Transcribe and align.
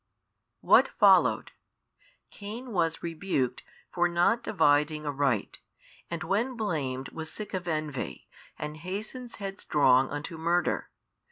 What 0.61 0.87
followed? 0.87 1.51
Cain 2.31 2.71
was 2.71 3.03
rebuked 3.03 3.61
for 3.91 4.07
not 4.07 4.41
dividing 4.41 5.05
aright, 5.05 5.59
and 6.09 6.23
when 6.23 6.57
blamed 6.57 7.09
was 7.09 7.31
sick 7.31 7.53
of 7.53 7.67
envy, 7.67 8.27
and 8.57 8.77
hastens 8.77 9.35
headstrong 9.35 10.09
unto 10.09 10.37
murder. 10.39 10.89